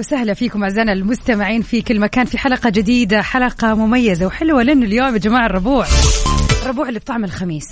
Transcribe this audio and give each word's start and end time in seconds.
وسهلا 0.00 0.34
فيكم 0.34 0.62
أعزائنا 0.62 0.92
المستمعين 0.92 1.62
في 1.62 1.82
كل 1.82 2.00
مكان 2.00 2.24
في 2.24 2.38
حلقة 2.38 2.70
جديدة 2.70 3.22
حلقة 3.22 3.74
مميزة 3.74 4.26
وحلوة 4.26 4.62
لأنه 4.62 4.86
اليوم 4.86 5.12
يا 5.12 5.18
جماعة 5.18 5.46
الربوع. 5.46 5.86
الربوع 6.62 6.88
اللي 6.88 6.98
بطعم 6.98 7.24
الخميس. 7.24 7.68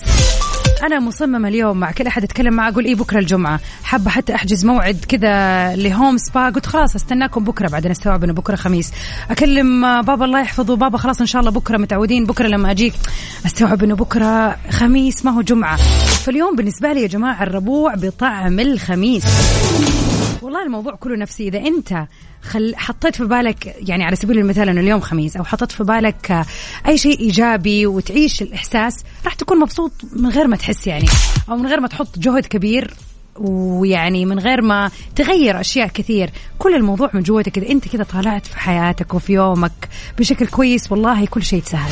أنا 0.82 1.00
مصممة 1.00 1.48
اليوم 1.48 1.80
مع 1.80 1.92
كل 1.92 2.06
أحد 2.06 2.24
أتكلم 2.24 2.54
معه 2.54 2.68
أقول 2.68 2.84
إيه 2.84 2.94
بكرة 2.94 3.18
الجمعة. 3.18 3.60
حابة 3.84 4.10
حتى 4.10 4.34
أحجز 4.34 4.64
موعد 4.64 5.04
كذا 5.08 5.76
لهوم 5.76 6.18
سبا. 6.18 6.50
قلت 6.50 6.66
خلاص 6.66 6.94
أستناكم 6.94 7.44
بكرة 7.44 7.68
بعدين 7.68 7.90
أستوعب 7.90 8.24
إنه 8.24 8.32
بكرة 8.32 8.56
خميس. 8.56 8.92
أكلم 9.30 9.84
آه، 9.84 10.00
بابا 10.00 10.24
الله 10.24 10.40
يحفظه. 10.40 10.76
بابا 10.76 10.98
خلاص 10.98 11.20
إن 11.20 11.26
شاء 11.26 11.40
الله 11.40 11.52
بكرة 11.52 11.76
متعودين. 11.78 12.24
بكرة 12.24 12.46
لما 12.46 12.70
أجيك 12.70 12.94
أستوعب 13.46 13.82
إنه 13.84 13.96
بكرة 13.96 14.56
خميس 14.70 15.24
ما 15.24 15.30
هو 15.30 15.40
جمعة. 15.40 15.76
فاليوم 16.24 16.56
بالنسبة 16.56 16.92
لي 16.92 17.02
يا 17.02 17.06
جماعة 17.06 17.42
الربوع 17.42 17.94
بطعم 17.94 18.60
الخميس. 18.60 19.24
والله 20.48 20.62
الموضوع 20.62 20.94
كله 20.94 21.16
نفسي. 21.16 21.48
إذا 21.48 21.58
أنت 21.58 22.06
خل 22.42 22.76
حطيت 22.76 23.16
في 23.16 23.24
بالك 23.24 23.76
يعني 23.88 24.04
على 24.04 24.16
سبيل 24.16 24.38
المثال 24.38 24.68
إنه 24.68 24.80
اليوم 24.80 25.00
خميس 25.00 25.36
أو 25.36 25.44
حطيت 25.44 25.72
في 25.72 25.84
بالك 25.84 26.30
آه، 26.30 26.44
أي 26.86 26.98
شيء 26.98 27.20
إيجابي 27.20 27.86
وتعيش 27.86 28.42
الإحساس 28.42 29.04
راح 29.24 29.34
تكون 29.34 29.58
مبسوط 29.58 29.92
من 30.12 30.28
غير 30.28 30.46
ما 30.46 30.56
تحس 30.56 30.86
يعني 30.86 31.06
أو 31.50 31.56
من 31.56 31.66
غير 31.66 31.80
ما 31.80 31.88
تحط 31.88 32.18
جهد 32.18 32.46
كبير 32.46 32.94
ويعني 33.40 34.24
من 34.26 34.38
غير 34.38 34.62
ما 34.62 34.90
تغير 35.16 35.60
أشياء 35.60 35.88
كثير. 35.88 36.30
كل 36.58 36.74
الموضوع 36.74 37.10
من 37.14 37.22
جوتك 37.22 37.58
إذا 37.58 37.68
أنت 37.68 37.88
كذا 37.88 38.04
طالعت 38.04 38.46
في 38.46 38.58
حياتك 38.58 39.14
وفي 39.14 39.32
يومك 39.32 39.88
بشكل 40.18 40.46
كويس 40.46 40.92
والله 40.92 41.26
كل 41.26 41.42
شيء 41.42 41.58
يتسهل 41.58 41.90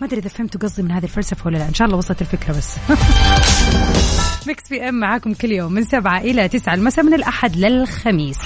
ما 0.00 0.06
أدري 0.06 0.20
إذا 0.20 0.28
فهمتوا 0.28 0.60
قصدي 0.60 0.82
من 0.82 0.90
هذه 0.92 1.04
الفلسفة 1.04 1.46
ولا 1.46 1.58
لا. 1.58 1.68
إن 1.68 1.74
شاء 1.74 1.86
الله 1.86 1.98
وصلت 1.98 2.20
الفكرة 2.20 2.52
بس. 2.52 2.76
Mix 4.46 4.68
PM 4.70 4.94
معاكم 4.94 5.34
كل 5.34 5.52
يوم 5.52 5.72
من 5.72 5.84
سبعة 5.84 6.18
إلى 6.18 6.48
تسعة 6.48 6.74
المساء 6.74 7.04
من 7.04 7.14
الأحد 7.14 7.56
للخميس. 7.56 8.38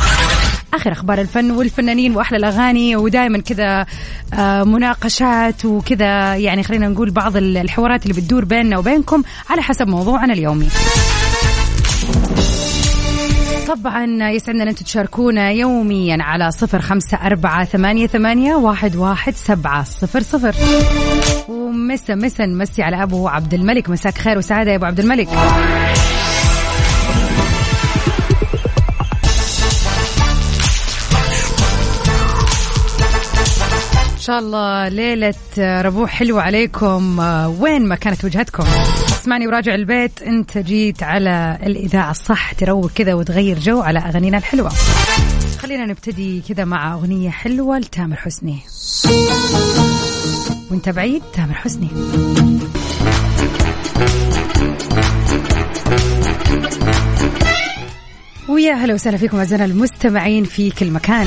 آخر 0.75 0.93
أخبار 0.93 1.21
الفن 1.21 1.51
والفنانين 1.51 2.17
وأحلى 2.17 2.39
الأغاني 2.39 2.97
ودائما 2.97 3.39
كذا 3.39 3.87
آه، 4.35 4.65
مناقشات 4.65 5.65
وكذا. 5.65 6.37
يعني 6.37 6.63
خلينا 6.63 6.89
نقول 6.89 7.11
بعض 7.11 7.37
الحوارات 7.37 8.03
اللي 8.03 8.21
بتدور 8.21 8.45
بيننا 8.45 8.79
وبينكم 8.79 9.23
على 9.51 9.63
حسب 9.63 9.89
موضوعنا 9.89 10.33
اليومي. 10.33 10.69
طبعا 13.69 14.31
يسعدنا 14.31 14.63
أن 14.63 14.69
أنتم 14.69 14.85
تشاركونا 14.85 15.51
يوميا 15.51 16.19
على 16.21 16.51
صفر 16.51 16.81
خمسة 16.81 17.17
أربعة 17.17 17.65
ثمانية, 17.65 18.07
ثمانية 18.07 18.55
واحد, 18.55 18.97
واحد 18.97 19.35
سبعة 19.35 19.85
صفر 19.85 20.23
صفر. 20.23 20.55
ومسا 21.49 22.15
مسا 22.15 22.47
نمسي 22.47 22.83
على 22.83 23.03
أبو 23.03 23.29
عبد 23.29 23.55
الملك. 23.55 23.91
مساك 23.91 24.19
خير 24.19 24.39
وسعادة 24.39 24.71
يا 24.71 24.77
أبو 24.77 24.85
عبد 24.85 25.01
الملك. 25.01 25.29
إن 34.15 34.19
شاء 34.21 34.39
الله 34.39 34.89
ليلة 34.89 35.35
ربوع 35.59 36.07
حلوة 36.07 36.43
عليكم. 36.43 37.19
وين 37.61 37.89
ما 37.89 37.95
كانت 37.95 38.25
وجهتكم. 38.25 38.65
اسمعني 39.29 39.47
وراجع 39.47 39.75
البيت. 39.75 40.23
انت 40.23 40.59
جيت 40.59 41.03
على 41.03 41.59
الإذاعة 41.63 42.11
الصح 42.11 42.53
تروق 42.53 42.91
كذا 42.95 43.15
وتغير 43.15 43.59
جو 43.59 43.81
على 43.81 43.99
أغانينا 43.99 44.39
الحلوة. 44.39 44.71
خلينا 45.59 45.87
نبتدي 45.87 46.43
كذا 46.49 46.65
مع 46.65 46.95
أغنية 46.95 47.31
حلوة 47.31 47.79
لتامر 47.79 48.17
حسني. 48.17 48.59
وانت 50.71 50.89
بعيد 50.89 51.23
تامر 51.35 51.55
حسني. 51.55 51.89
ويا 58.49 58.75
هلا 58.75 58.95
وسهلا 58.95 59.17
فيكم 59.17 59.37
أعزائنا 59.39 59.65
المستمعين 59.65 60.45
في 60.45 60.71
كل 60.71 60.91
مكان. 60.91 61.27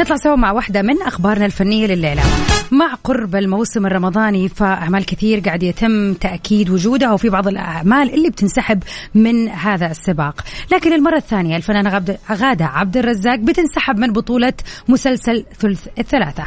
نطلع 0.00 0.16
سوا 0.16 0.36
مع 0.36 0.52
واحدة 0.52 0.82
من 0.82 1.02
أخبارنا 1.02 1.46
الفنية 1.46 1.86
لليلة. 1.86 2.22
مع 2.70 2.94
قرب 3.04 3.36
الموسم 3.36 3.86
الرمضاني 3.86 4.48
فأعمال 4.48 5.04
كثير 5.04 5.40
قاعد 5.40 5.62
يتم 5.62 6.14
تأكيد 6.14 6.70
وجودها 6.70 7.12
وفي 7.12 7.28
بعض 7.28 7.48
الأعمال 7.48 8.14
اللي 8.14 8.30
بتنسحب 8.30 8.82
من 9.14 9.48
هذا 9.48 9.90
السباق. 9.90 10.40
لكن 10.72 10.92
المرة 10.92 11.16
الثانية 11.16 11.56
الفنانة 11.56 12.16
غادة 12.32 12.66
عبد 12.66 12.96
الرزاق 12.96 13.38
بتنسحب 13.38 13.98
من 13.98 14.12
بطولة 14.12 14.52
مسلسل 14.88 15.44
ثلث 15.58 15.86
الثلاثة. 15.98 16.44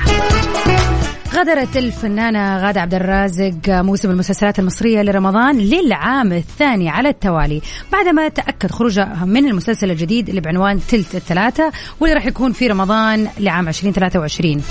غادرت 1.33 1.77
الفنانة 1.77 2.57
غادة 2.57 2.81
عبد 2.81 2.93
الرازق 2.93 3.53
موسم 3.67 4.11
المسلسلات 4.11 4.59
المصرية 4.59 5.01
لرمضان 5.01 5.57
للعام 5.57 6.33
الثاني 6.33 6.89
على 6.89 7.09
التوالي. 7.09 7.61
بعدما 7.91 8.27
تأكد 8.27 8.71
خروجها 8.71 9.25
من 9.25 9.47
المسلسل 9.47 9.91
الجديد 9.91 10.29
اللي 10.29 10.41
بعنوان 10.41 10.79
تلت 10.87 11.15
الثلاثة 11.15 11.71
واللي 11.99 12.15
راح 12.15 12.25
يكون 12.25 12.51
في 12.51 12.67
رمضان 12.67 13.27
لعام 13.39 13.67
2023 13.67 14.63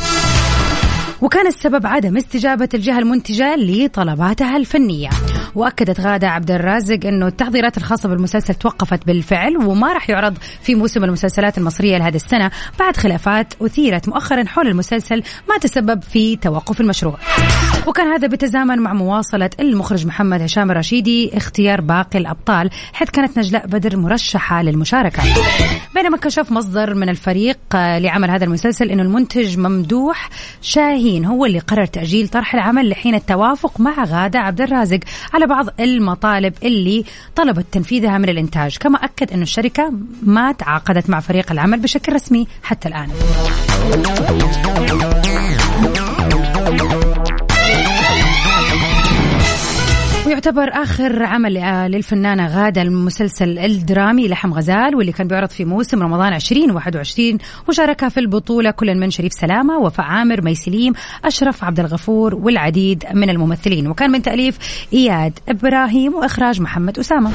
وكان 1.22 1.46
السبب 1.46 1.86
عدم 1.86 2.16
استجابة 2.16 2.68
الجهة 2.74 2.98
المنتجة 2.98 3.56
لطلباتها 3.56 4.56
الفنية. 4.56 5.10
وأكدت 5.56 6.00
غادة 6.00 6.28
عبد 6.28 6.50
الرازق 6.50 7.06
أنه 7.06 7.26
التحضيرات 7.26 7.76
الخاصة 7.76 8.08
بالمسلسل 8.08 8.54
توقفت 8.54 9.06
بالفعل 9.06 9.56
وما 9.56 9.92
راح 9.92 10.10
يعرض 10.10 10.38
في 10.62 10.74
موسم 10.74 11.04
المسلسلات 11.04 11.58
المصرية 11.58 11.98
لهذه 11.98 12.16
السنة 12.16 12.50
بعد 12.78 12.96
خلافات 12.96 13.54
أثيرت 13.62 14.08
مؤخرا 14.08 14.44
حول 14.44 14.68
المسلسل 14.68 15.22
ما 15.48 15.58
تسبب 15.58 16.02
في 16.02 16.36
توقف 16.36 16.80
المشروع. 16.80 17.18
وكان 17.86 18.06
هذا 18.06 18.28
بتزامن 18.28 18.78
مع 18.78 18.92
مواصلة 18.92 19.50
المخرج 19.60 20.06
محمد 20.06 20.42
هشام 20.42 20.70
الرشيدي 20.70 21.36
اختيار 21.36 21.80
باقي 21.80 22.18
الأبطال 22.18 22.70
حيث 22.92 23.10
كانت 23.10 23.38
نجلاء 23.38 23.66
بدر 23.66 23.96
مرشحة 23.96 24.62
للمشاركة. 24.62 25.22
بينما 25.94 26.16
كشف 26.16 26.52
مصدر 26.52 26.94
من 26.94 27.08
الفريق 27.08 27.58
آه، 27.74 27.98
لعمل 27.98 28.30
هذا 28.30 28.44
المسلسل 28.44 28.90
أنه 28.90 29.02
المنتج 29.02 29.58
ممدوح 29.58 30.30
شاهين 30.62 31.24
هو 31.24 31.46
اللي 31.46 31.58
قرر 31.58 31.86
تأجيل 31.86 32.28
طرح 32.28 32.54
العمل 32.54 32.88
لحين 32.88 33.14
التوافق 33.14 33.80
مع 33.80 34.04
غادة 34.04 34.38
عبد 34.38 34.60
الرازق 34.60 35.00
على 35.34 35.45
بعض 35.46 35.66
المطالب 35.80 36.54
اللي 36.62 37.04
طلبت 37.36 37.66
تنفيذها 37.72 38.18
من 38.18 38.28
الإنتاج. 38.28 38.76
كما 38.76 39.04
أكد 39.04 39.32
أن 39.32 39.42
الشركة 39.42 39.92
ما 40.22 40.52
تعاقدت 40.52 41.10
مع 41.10 41.20
فريق 41.20 41.52
العمل 41.52 41.80
بشكل 41.80 42.12
رسمي 42.12 42.46
حتى 42.62 42.88
الآن. 42.88 43.08
ويعتبر 50.46 50.82
آخر 50.82 51.22
عمل 51.22 51.56
آه، 51.56 51.88
للفنانة 51.88 52.46
غادة 52.46 52.82
المسلسل 52.82 53.58
الدرامي 53.58 54.28
لحم 54.28 54.52
غزال 54.54 54.96
واللي 54.96 55.12
كان 55.12 55.28
بيعرض 55.28 55.50
في 55.50 55.64
موسم 55.64 56.02
رمضان 56.02 56.32
2021 56.32 57.38
وشاركها 57.68 58.08
في 58.08 58.20
البطولة 58.20 58.70
كل 58.70 58.94
من 58.94 59.10
شريف 59.10 59.32
سلامة 59.32 59.78
وفاء 59.78 60.06
عامر 60.06 60.44
ميسليم 60.44 60.92
أشرف 61.24 61.64
عبد 61.64 61.80
الغفور 61.80 62.34
والعديد 62.34 63.04
من 63.14 63.30
الممثلين. 63.30 63.88
وكان 63.88 64.10
من 64.10 64.22
تأليف 64.22 64.58
إياد 64.92 65.38
إبراهيم 65.48 66.14
وإخراج 66.14 66.60
محمد 66.60 66.98
أسامة. 66.98 67.30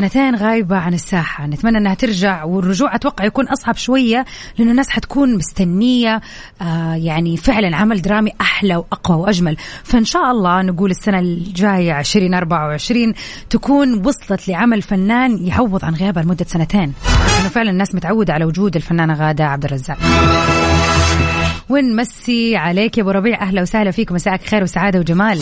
سنتين 0.00 0.34
غايبة 0.34 0.76
عن 0.76 0.94
الساحة. 0.94 1.46
نتمنى 1.46 1.78
أنها 1.78 1.94
ترجع 1.94 2.44
والرجوع 2.44 2.94
أتوقع 2.94 3.24
يكون 3.24 3.48
أصعب 3.48 3.76
شوية 3.76 4.24
لأنه 4.58 4.70
الناس 4.70 4.90
حتكون 4.90 5.34
مستنية 5.34 6.20
آه 6.62 6.94
يعني 6.94 7.36
فعلا 7.36 7.76
عمل 7.76 8.02
درامي 8.02 8.32
أحلى 8.40 8.76
وأقوى 8.76 9.16
وأجمل. 9.16 9.56
فإن 9.84 10.04
شاء 10.04 10.30
الله 10.30 10.62
نقول 10.62 10.90
السنة 10.90 11.18
الجاية 11.18 12.00
2024 12.00 13.14
تكون 13.50 14.06
وصلت 14.06 14.48
لعمل 14.48 14.82
فنان 14.82 15.46
يعوض 15.46 15.84
عن 15.84 15.94
غيابها 15.94 16.22
لمدة 16.22 16.46
سنتين. 16.48 16.92
لأنه 17.36 17.48
فعلا 17.48 17.70
الناس 17.70 17.94
متعودة 17.94 18.32
على 18.32 18.44
وجود 18.44 18.76
الفنانة 18.76 19.14
غادة 19.14 19.44
عبد 19.44 19.64
الرزاق. 19.64 19.98
ونمسي 21.68 22.56
عليك 22.56 22.98
يا 22.98 23.02
أبو 23.02 23.10
ربيع. 23.10 23.42
أهلا 23.42 23.62
وسهلا 23.62 23.90
فيك. 23.90 24.12
مساءك 24.12 24.42
خير 24.42 24.62
وسعادة 24.62 24.98
وجمال. 24.98 25.38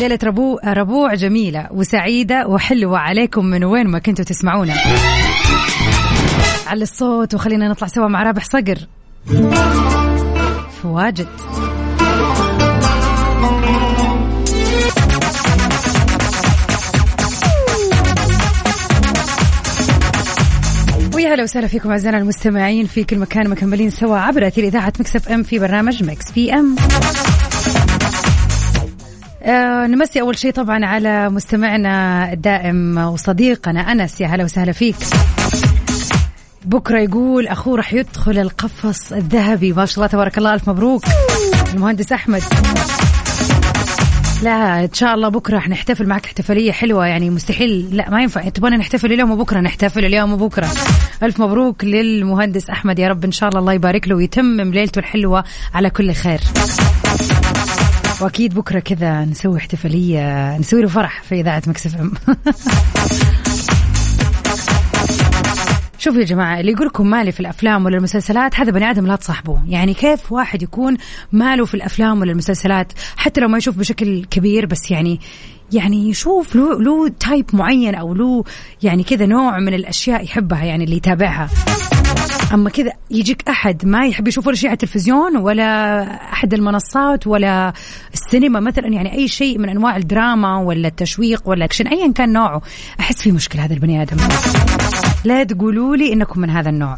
ليلة 0.00 0.18
ربوع 0.24 0.60
ربوع 0.64 1.14
جميلة 1.14 1.68
وسعيدة 1.70 2.46
وحلوة 2.46 2.98
عليكم 2.98 3.44
من 3.44 3.64
وين 3.64 3.88
ما 3.88 3.98
كنتوا 3.98 4.24
تسمعونا. 4.24 4.74
على 6.66 6.82
الصوت 6.82 7.34
وخلينا 7.34 7.68
نطلع 7.68 7.88
سوا 7.88 8.08
مع 8.08 8.22
رابح 8.22 8.44
صقر. 8.44 8.78
فواجد. 10.82 11.28
ويا 21.14 21.34
هلا 21.34 21.42
وسهلا 21.42 21.66
فيكم 21.66 21.90
أعزائنا 21.90 22.18
المستمعين 22.18 22.86
في 22.86 23.04
كل 23.04 23.18
مكان 23.18 23.48
مكملين 23.48 23.90
سوا 23.90 24.16
عبر 24.18 24.46
أثير 24.46 24.64
إذاعة 24.64 24.92
Mix 25.00 25.28
FM 25.28 25.42
في 25.42 25.58
برنامج 25.58 26.04
Mix 26.04 26.32
PM. 26.32 26.76
آه 29.42 29.86
نمسي 29.86 30.20
أول 30.20 30.38
شيء 30.38 30.52
طبعا 30.52 30.84
على 30.84 31.28
مستمعنا 31.28 32.32
الدائم 32.32 32.98
وصديقنا 32.98 33.80
أنس. 33.92 34.20
يا 34.20 34.26
هلا 34.26 34.44
وسهلا 34.44 34.72
فيك. 34.72 34.96
بكرة 36.64 36.98
يقول 36.98 37.46
أخوه 37.46 37.76
راح 37.76 37.92
يدخل 37.92 38.38
القفص 38.38 39.12
الذهبي. 39.12 39.72
ما 39.72 39.86
شاء 39.86 39.96
الله 39.96 40.06
تبارك 40.06 40.38
الله 40.38 40.54
ألف 40.54 40.68
مبروك. 40.68 41.04
المهندس 41.74 42.12
أحمد. 42.12 42.42
لا 44.42 44.84
إن 44.84 44.92
شاء 44.92 45.14
الله 45.14 45.28
بكرة 45.28 45.54
راح 45.54 45.68
نحتفل 45.68 46.06
معك 46.06 46.24
احتفالية 46.24 46.72
حلوة. 46.72 47.06
يعني 47.06 47.30
مستحيل. 47.30 47.96
لا 47.96 48.10
ما 48.10 48.22
ينفع. 48.22 48.48
تبغانا 48.48 48.76
نحتفل 48.76 49.12
اليوم 49.12 49.30
وبكرة. 49.30 49.60
نحتفل 49.60 50.04
اليوم 50.04 50.32
وبكرة. 50.32 50.68
ألف 51.22 51.40
مبروك 51.40 51.84
للمهندس 51.84 52.70
أحمد. 52.70 52.98
يا 52.98 53.08
رب 53.08 53.24
إن 53.24 53.32
شاء 53.32 53.48
الله 53.48 53.60
الله 53.60 53.72
يبارك 53.72 54.08
له 54.08 54.16
ويتمم 54.16 54.72
ليلته 54.72 54.98
الحلوة 54.98 55.44
على 55.74 55.90
كل 55.90 56.12
خير. 56.12 56.40
وأكيد 58.20 58.54
بكرة 58.54 58.78
كذا 58.78 59.24
نسوي 59.24 59.58
احتفالية 59.58 60.58
نسوي 60.58 60.82
له 60.82 60.88
فرح 60.88 61.22
في 61.22 61.40
إذاعة 61.40 61.62
Mix 61.66 62.00
FM. 62.00 62.12
شوفوا 65.98 66.20
يا 66.20 66.24
جماعة 66.24 66.60
اللي 66.60 66.72
يقول 66.72 66.86
لكم 66.86 67.06
مالي 67.06 67.32
في 67.32 67.40
الأفلام 67.40 67.84
ولا 67.84 67.96
المسلسلات 67.96 68.60
هذا 68.60 68.70
بني 68.70 68.90
آدم 68.90 69.06
لا 69.06 69.16
تصاحبه. 69.16 69.60
يعني 69.68 69.94
كيف 69.94 70.32
واحد 70.32 70.62
يكون 70.62 70.96
ماله 71.32 71.64
في 71.64 71.74
الأفلام 71.74 72.20
ولا 72.20 72.32
المسلسلات؟ 72.32 72.92
حتى 73.16 73.40
لو 73.40 73.48
ما 73.48 73.58
يشوف 73.58 73.78
بشكل 73.78 74.24
كبير 74.24 74.66
بس 74.66 74.90
يعني 74.90 75.20
يعني 75.72 76.10
يشوف 76.10 76.56
له 76.56 76.82
له 76.82 77.08
type 77.08 77.46
معين 77.52 77.94
أو 77.94 78.14
له 78.14 78.44
يعني 78.82 79.02
كذا 79.02 79.26
نوع 79.26 79.58
من 79.58 79.74
الأشياء 79.74 80.24
يحبها 80.24 80.64
يعني 80.64 80.84
اللي 80.84 80.96
يتابعها. 80.96 81.48
اما 82.54 82.70
كذا 82.70 82.92
يجيك 83.10 83.48
أحد 83.48 83.86
ما 83.86 84.06
يحب 84.06 84.28
يشوف 84.28 84.46
ولا 84.46 84.56
شيء 84.56 84.68
على 84.70 84.74
التلفزيون 84.74 85.36
ولا 85.36 86.02
أحد 86.32 86.54
المنصات 86.54 87.26
ولا 87.26 87.72
السينما 88.14 88.60
مثلا 88.60 88.88
يعني 88.88 89.12
أي 89.12 89.28
شيء 89.28 89.58
من 89.58 89.68
أنواع 89.68 89.96
الدراما 89.96 90.58
ولا 90.58 90.88
التشويق 90.88 91.42
ولا 91.48 91.64
اكشن 91.64 91.86
ايا 91.86 92.12
كان 92.12 92.32
نوعه. 92.32 92.62
أحس 93.00 93.22
في 93.22 93.32
مشكلة 93.32 93.64
هذا 93.64 93.74
البني 93.74 94.02
آدم. 94.02 94.16
لا 95.24 95.44
تقولوا 95.44 95.96
لي 95.96 96.12
إنكم 96.12 96.40
من 96.40 96.50
هذا 96.50 96.70
النوع. 96.70 96.96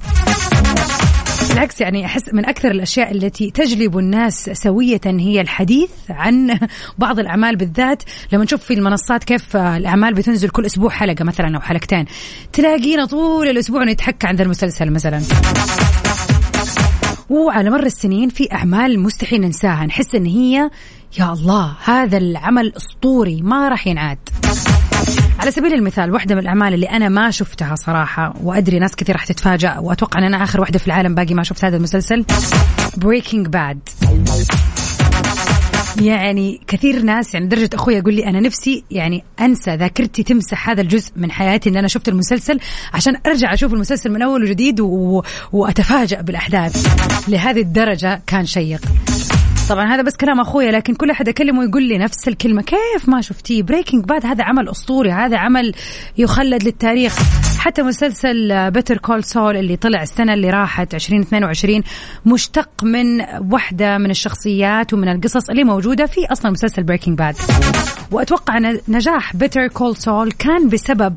بالعكس 1.53 1.81
يعني 1.81 2.07
أحس 2.07 2.35
من 2.35 2.47
أكثر 2.47 2.71
الأشياء 2.71 3.13
التي 3.13 3.51
تجلب 3.51 3.99
الناس 3.99 4.51
سوية 4.53 5.01
هي 5.07 5.41
الحديث 5.41 5.91
عن 6.11 6.59
بعض 6.99 7.19
الأعمال 7.19 7.57
بالذات. 7.57 8.03
لما 8.33 8.45
نشوف 8.45 8.63
في 8.63 8.75
المنصات 8.75 9.25
كيف 9.25 9.57
الأعمال 9.57 10.15
بتنزل 10.15 10.49
كل 10.49 10.67
أسبوع 10.67 10.91
حلقة 10.91 11.25
مثلا 11.25 11.57
أو 11.57 11.61
حلقتين 11.61 12.05
تلاقينا 12.53 13.07
طول 13.07 13.49
الأسبوع 13.49 13.85
نتحكى 13.85 14.27
عن 14.27 14.41
المسلسل 14.41 14.91
مثلا. 14.91 15.23
وعلى 17.31 17.71
مر 17.71 17.87
السنين 17.87 18.29
في 18.29 18.53
أعمال 18.53 19.01
مستحيل 19.01 19.41
ننساها 19.41 19.87
نحس 19.87 20.15
إن 20.15 20.27
هي 20.27 20.71
يا 21.19 21.33
الله 21.33 21.77
هذا 21.85 22.17
العمل 22.17 22.73
أسطوري 22.77 23.43
ما 23.43 23.69
راح 23.69 23.87
ينعاد. 23.87 24.19
على 25.43 25.51
سبيل 25.51 25.75
المثال 25.75 26.13
واحدة 26.13 26.35
من 26.35 26.41
الأعمال 26.41 26.75
اللي 26.75 26.87
أنا 26.87 27.09
ما 27.09 27.31
شفتها 27.31 27.75
صراحة 27.75 28.35
وأدري 28.43 28.79
ناس 28.79 28.97
كثير 28.97 29.15
راح 29.15 29.27
تتفاجأ 29.27 29.79
وأتوقع 29.79 30.19
أن 30.19 30.25
أنا 30.25 30.45
آخر 30.45 30.61
واحدة 30.61 30.79
في 30.79 30.87
العالم 30.87 31.15
باقي 31.15 31.35
ما 31.35 31.43
شفت 31.43 31.65
هذا 31.65 31.77
المسلسل 31.77 32.25
Breaking 32.97 33.47
Bad 33.47 33.79
يعني 36.01 36.61
كثير 36.67 37.03
ناس 37.03 37.35
يعني 37.35 37.47
درجة 37.47 37.71
أخوي 37.75 37.95
يقول 37.95 38.15
لي 38.15 38.27
أنا 38.27 38.41
نفسي 38.41 38.85
يعني 38.91 39.25
أنسى 39.41 39.77
ذاكرتي 39.77 40.23
تمسح 40.23 40.69
هذا 40.71 40.81
الجزء 40.81 41.13
من 41.17 41.31
حياتي 41.31 41.71
إن 41.71 41.77
أنا 41.77 41.89
شفت 41.89 42.09
المسلسل 42.09 42.59
عشان 42.95 43.17
أرجع 43.27 43.55
أشوف 43.55 43.73
المسلسل 43.73 44.11
من 44.11 44.23
أول 44.23 44.43
وجديد 44.43 44.81
و... 44.81 45.23
وأتفاجأ 45.53 46.21
بالأحداث. 46.21 46.87
لهذه 47.29 47.61
الدرجة 47.61 48.23
كان 48.27 48.47
شيق. 48.47 48.81
طبعا 49.69 49.95
هذا 49.95 50.03
بس 50.03 50.17
كلام 50.17 50.41
أخويا 50.41 50.73
لكن 50.73 50.95
كل 50.95 51.11
أحد 51.11 51.29
اكلمه 51.29 51.65
يقول 51.65 51.83
لي 51.83 51.99
نفس 51.99 52.29
الكلمة 52.29 52.63
كيف 52.63 53.09
ما 53.09 53.21
شفتيه؟ 53.21 53.63
Breaking 53.63 54.05
Bad 54.05 54.27
هذا 54.27 54.45
عمل 54.45 54.69
أسطوري 54.69 55.13
هذا 55.13 55.37
عمل 55.37 55.75
يخلد 56.19 56.63
للتاريخ. 56.63 57.19
حتى 57.59 57.83
مسلسل 57.83 58.71
Better 58.71 58.99
Call 58.99 59.25
Saul 59.25 59.57
اللي 59.57 59.77
طلع 59.77 60.03
السنة 60.03 60.35
اللي 60.35 60.51
راحت 60.51 60.95
2022 60.95 61.83
مشتق 62.27 62.69
من 62.83 63.21
واحدة 63.53 63.99
من 63.99 64.11
الشخصيات 64.11 64.93
ومن 64.95 65.09
القصص 65.09 65.51
اللي 65.51 65.65
موجودة 65.65 66.07
في 66.07 66.21
أصلا 66.33 66.51
مسلسل 66.51 66.83
Breaking 66.83 67.19
Bad 67.19 67.37
وأتوقع 68.11 68.59
نجاح 68.89 69.37
Better 69.37 69.67
Call 69.67 69.97
Saul 69.97 70.33
كان 70.33 70.69
بسبب 70.69 71.15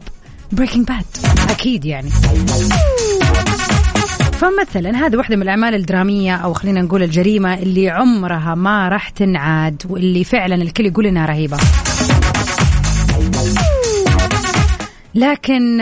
Breaking 0.51 0.87
Bad 0.87 1.05
أكيد 1.49 1.85
يعني. 1.85 2.09
فمثلا 4.35 5.05
هذه 5.05 5.17
واحدة 5.17 5.35
من 5.35 5.41
الأعمال 5.41 5.75
الدرامية 5.75 6.35
أو 6.35 6.53
خلينا 6.53 6.81
نقول 6.81 7.03
الجريمة 7.03 7.53
اللي 7.53 7.89
عمرها 7.89 8.55
ما 8.55 8.89
راح 8.89 9.09
تنعاد 9.09 9.83
واللي 9.89 10.23
فعلا 10.23 10.55
الكل 10.55 10.85
يقول 10.85 11.05
إنها 11.05 11.25
رهيبة. 11.25 11.57
لكن 15.15 15.79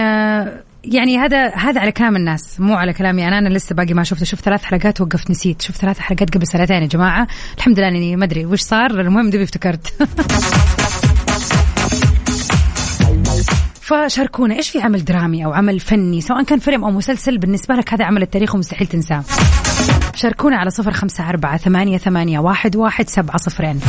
يعني 0.84 1.18
هذا 1.18 1.50
هذا 1.50 1.82
على 1.82 1.92
كلام 1.92 2.16
الناس 2.16 2.60
مو 2.60 2.76
على 2.76 2.94
كلامي 2.94 3.28
أنا. 3.28 3.38
أنا 3.38 3.50
لسه 3.50 3.76
باقي 3.76 3.94
ما 3.94 4.04
شفته. 4.04 4.26
شفت 4.26 4.44
ثلاث 4.44 4.64
حلقات 4.64 5.02
وقفت 5.02 5.32
نسيت. 5.32 5.62
شفت 5.62 5.82
ثلاث 5.82 6.00
حلقات 6.00 6.36
قبل 6.36 6.48
سنتين 6.48 6.82
يا 6.82 6.88
جماعة. 6.88 7.28
الحمد 7.58 7.80
لله 7.80 7.88
إني 7.88 8.16
ما 8.16 8.26
أدري 8.26 8.46
وش 8.46 8.62
صار. 8.62 8.92
المهم 8.92 9.30
دبي 9.30 9.44
افتكرت. 9.44 9.94
فشاركونا 13.84 14.56
إيش 14.56 14.70
في 14.70 14.82
عمل 14.82 15.06
درامي 15.06 15.46
أو 15.46 15.54
عمل 15.54 15.80
فني 15.80 16.22
سواء 16.22 16.44
كان 16.44 16.60
فيلم 16.60 16.84
أو 16.84 16.92
مسلسل 16.92 17.38
بالنسبة 17.38 17.76
لك 17.76 17.94
هذا 17.94 18.06
عمل 18.06 18.22
التاريخ 18.22 18.56
ومستحيل 18.56 18.88
تنساه. 18.88 19.24
شاركونا 20.16 20.58
على 20.58 20.70
صفر 20.70 20.92
خمسة 20.92 21.30
أربعة 21.30 21.58
ثمانية, 21.58 21.98
ثمانية 21.98 22.40
واحد, 22.40 22.76
واحد 22.76 23.10
سبعة 23.10 23.38
صفرين. 23.38 23.80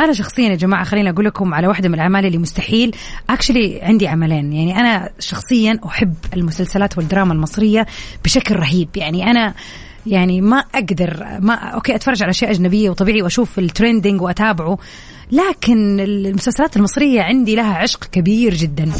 أنا 0.00 0.12
شخصيا 0.12 0.48
يا 0.48 0.54
جماعة 0.54 0.84
خليني 0.84 1.10
أقول 1.10 1.24
لكم 1.24 1.54
على 1.54 1.66
واحدة 1.66 1.88
من 1.88 1.94
الأعمال 1.94 2.26
اللي 2.26 2.38
مستحيل. 2.38 2.96
أكشلي 3.30 3.80
عندي 3.82 4.08
عملين. 4.08 4.52
يعني 4.52 4.80
أنا 4.80 5.10
شخصيا 5.18 5.80
أحب 5.86 6.14
المسلسلات 6.36 6.98
والدراما 6.98 7.32
المصرية 7.32 7.86
بشكل 8.24 8.56
رهيب. 8.56 8.88
يعني 8.96 9.30
أنا 9.30 9.54
يعني 10.06 10.40
ما 10.40 10.64
أقدر 10.74 11.26
ما 11.40 11.54
okay 11.54 11.94
أتفرج 11.94 12.22
على 12.22 12.30
أشياء 12.30 12.50
أجنبية 12.50 12.90
وطبيعي 12.90 13.22
وأشوف 13.22 13.58
ال 13.58 13.65
trending 13.65 14.22
وأتابعه 14.22 14.78
لكن 15.32 16.00
المسلسلات 16.00 16.76
المصرية 16.76 17.22
عندي 17.22 17.54
لها 17.54 17.74
عشق 17.74 18.04
كبير 18.04 18.54
جدا. 18.54 18.90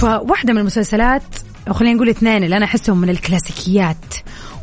فواحدة 0.00 0.52
من 0.52 0.58
المسلسلات 0.58 1.22
أو 1.68 1.72
خلينا 1.72 1.94
نقول 1.94 2.08
اثنين 2.08 2.44
اللي 2.44 2.56
أنا 2.56 2.64
أحسهم 2.64 3.00
من 3.00 3.10
الكلاسيكيات 3.10 4.14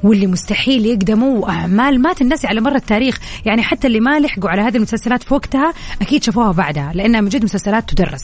واللي 0.03 0.27
مستحيل 0.27 0.86
يقدموا 0.86 1.39
واعمال 1.39 2.01
ما 2.01 2.13
تنسي 2.13 2.48
على 2.48 2.62
مر 2.62 2.75
التاريخ. 2.75 3.19
يعني 3.45 3.63
حتى 3.63 3.88
اللي 3.88 4.00
ما 4.00 4.19
لحقوا 4.19 4.50
على 4.50 4.62
هذه 4.62 4.77
المسلسلات 4.77 5.24
في 5.24 5.34
وقتها 5.34 5.74
أكيد 6.01 6.24
شافوها 6.24 6.51
بعدها 6.51 6.91
لأنها 6.93 7.22
من 7.22 7.29
جد 7.29 7.43
مسلسلات 7.43 7.89
تدرس. 7.89 8.24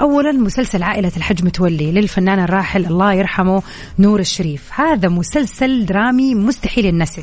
اولا 0.00 0.32
مسلسل 0.32 0.82
عائلة 0.82 1.12
الحج 1.16 1.44
متولي 1.44 1.92
للفنان 1.92 2.38
الراحل 2.38 2.86
الله 2.86 3.12
يرحمه 3.12 3.62
نور 3.98 4.20
الشريف. 4.20 4.62
هذا 4.80 5.08
مسلسل 5.08 5.86
درامي 5.86 6.34
مستحيل 6.34 6.84
ينسي 6.84 7.22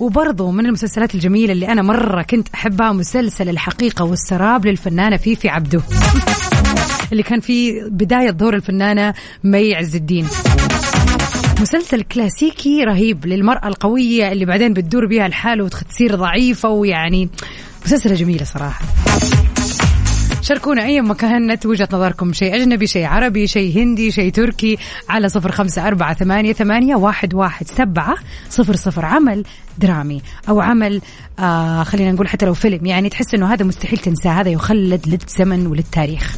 وبرضه 0.00 0.50
من 0.50 0.66
المسلسلات 0.66 1.14
الجميلة 1.14 1.52
اللي 1.52 1.68
أنا 1.68 1.82
مرة 1.82 2.22
كنت 2.22 2.48
أحبها 2.54 2.92
مسلسل 2.92 3.48
الحقيقة 3.48 4.04
والسراب 4.04 4.66
للفنانة 4.66 5.16
فيفي 5.16 5.48
عبده 5.48 5.82
اللي 7.12 7.22
كان 7.22 7.40
في 7.40 7.80
بداية 7.90 8.30
ظهور 8.30 8.54
الفنانة 8.54 9.14
مي 9.44 9.74
عز 9.74 9.96
الدين. 9.96 10.26
مسلسل 11.60 12.02
كلاسيكي 12.02 12.84
رهيب 12.84 13.26
للمرأة 13.26 13.68
القوية 13.68 14.32
اللي 14.32 14.44
بعدين 14.44 14.72
بتدور 14.72 15.06
بها 15.06 15.26
الحال 15.26 15.62
وتصير 15.62 16.14
ضعيفة 16.14 16.68
ويعني 16.68 17.28
مسلسلة 17.86 18.14
جميلة 18.14 18.44
صراحة. 18.44 18.84
شاركونا 20.42 20.84
أي 20.84 21.00
مكان 21.00 21.58
وجهة 21.64 21.88
نظركم. 21.92 22.32
شيء 22.32 22.54
أجنبي 22.54 22.86
شيء 22.86 23.06
عربي 23.06 23.46
شيء 23.46 23.82
هندي 23.82 24.10
شيء 24.10 24.32
تركي. 24.32 24.78
على 25.08 25.28
صفر 25.28 25.52
خمسة 25.52 25.86
أربعة 25.86 26.14
ثمانية, 26.14 26.52
ثمانية 26.52 26.94
واحد, 26.94 27.34
واحد 27.34 27.66
سبعة 27.68 28.14
صفر 28.48 28.76
صفر 28.76 29.04
عمل. 29.04 29.44
درامي 29.80 30.22
أو 30.48 30.60
عمل 30.60 31.00
آه 31.38 31.82
خلينا 31.82 32.12
نقول 32.12 32.28
حتى 32.28 32.46
لو 32.46 32.54
فيلم 32.54 32.86
يعني 32.86 33.08
تحس 33.08 33.34
أنه 33.34 33.52
هذا 33.52 33.64
مستحيل 33.64 33.98
تنساه 33.98 34.30
هذا 34.30 34.48
يخلد 34.48 35.08
للزمن 35.08 35.66
وللتاريخ. 35.66 36.36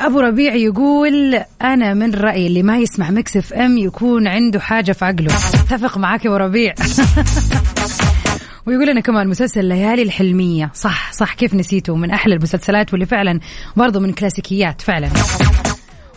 أبو 0.00 0.20
ربيع 0.20 0.54
يقول 0.54 1.40
أنا 1.62 1.94
من 1.94 2.14
رأيي 2.14 2.46
اللي 2.46 2.62
ما 2.62 2.78
يسمع 2.78 3.10
Mix 3.10 3.36
FM 3.36 3.78
يكون 3.78 4.28
عنده 4.28 4.60
حاجة 4.60 4.92
في 4.92 5.04
عقله. 5.04 5.34
أتفق 5.34 5.98
معاك 5.98 6.24
يا 6.24 6.30
أبو 6.30 6.36
ربيع. 6.36 6.74
ويقول 8.66 8.86
لنا 8.86 9.00
كمان 9.00 9.28
مسلسل 9.28 9.64
ليالي 9.64 10.02
الحلمية. 10.02 10.70
صح 10.74 11.12
صح 11.12 11.34
كيف 11.34 11.54
نسيته؟ 11.54 11.96
من 11.96 12.10
أحلى 12.10 12.34
المسلسلات 12.34 12.92
واللي 12.92 13.06
فعلا 13.06 13.40
برضو 13.76 14.00
من 14.00 14.12
كلاسيكيات 14.12 14.80
فعلا. 14.80 15.08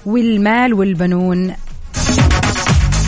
والمال 0.06 0.74
والبنون. 0.74 1.54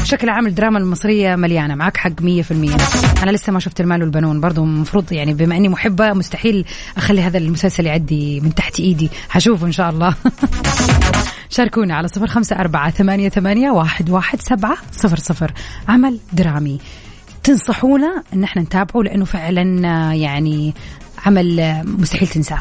بشكل 0.02 0.30
عام 0.30 0.48
الدراما 0.48 0.80
المصرية 0.80 1.36
مليانة. 1.36 1.76
معك 1.76 1.98
حق 1.98 2.22
مية 2.22 2.42
في 2.42 2.52
المية. 2.52 2.76
أنا 3.24 3.32
لسه 3.32 3.54
ما 3.54 3.60
شفت 3.60 3.82
المال 3.82 4.02
والبنون. 4.02 4.42
برضو 4.42 4.64
المفروض 4.64 5.12
يعني 5.12 5.34
بما 5.34 5.58
أني 5.58 5.70
محبة 5.70 6.14
مستحيل 6.14 6.66
أخلي 6.98 7.22
هذا 7.22 7.38
المسلسل 7.38 7.86
يعدي 7.86 8.40
من 8.40 8.56
تحت 8.56 8.80
إيدي. 8.80 9.10
حشوفه 9.30 9.68
إن 9.68 9.72
شاء 9.72 9.90
الله. 9.90 10.16
شاركونا 11.50 11.96
على 11.96 12.08
صفر 12.08 12.28
خمسة 12.28 12.56
أربعة 12.56 12.92
ثمانية, 12.92 13.30
ثمانية 13.30 13.72
واحد, 13.72 14.10
واحد 14.10 14.42
سبعة 14.42 14.78
صفر 14.92 15.18
صفر. 15.18 15.52
عمل 15.88 16.20
درامي. 16.34 16.80
تنصحونا 17.44 18.24
إن 18.34 18.44
إحنا 18.44 18.62
نتابعه 18.62 19.02
لأنه 19.02 19.26
فعلا 19.26 19.62
يعني 20.14 20.74
عمل 21.26 21.82
مستحيل 21.86 22.28
تنساه. 22.28 22.60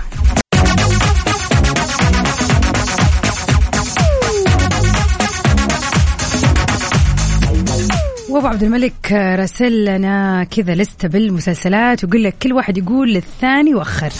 وأبو 8.30 8.46
عبد 8.46 8.62
الملك 8.62 9.12
راسل 9.12 9.84
لنا 9.84 10.44
كذا 10.44 10.74
لسته 10.74 11.08
بالمسلسلات 11.08 12.04
ويقول 12.04 12.24
لك 12.24 12.34
كل 12.42 12.52
واحد 12.52 12.78
يقول 12.78 13.12
للثاني 13.14 13.74
وخر 13.74 14.12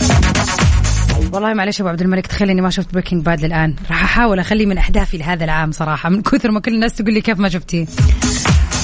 والله 1.32 1.54
معلش 1.54 1.80
أبو 1.80 1.88
عبد 1.88 2.00
الملك 2.00 2.26
تخيل 2.26 2.50
اني 2.50 2.60
ما 2.60 2.70
شفت 2.70 2.92
Breaking 2.92 3.24
Bad 3.24 3.44
للآن. 3.44 3.74
راح 3.90 4.02
أحاول 4.02 4.38
اخليه 4.38 4.66
من 4.66 4.78
أهدافي 4.78 5.18
لهذا 5.18 5.44
العام 5.44 5.72
صراحة 5.72 6.08
من 6.08 6.22
كثر 6.22 6.50
ما 6.50 6.60
كل 6.60 6.74
الناس 6.74 6.94
تقول 6.94 7.14
لي 7.14 7.20
كيف 7.20 7.38
ما 7.38 7.48
شفتيه. 7.48 7.86